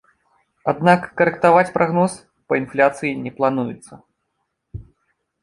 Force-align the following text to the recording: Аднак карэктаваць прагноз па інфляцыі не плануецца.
Аднак 0.71 1.01
карэктаваць 1.21 1.73
прагноз 1.75 2.15
па 2.49 2.59
інфляцыі 2.61 3.11
не 3.27 3.31
плануецца. 3.37 3.93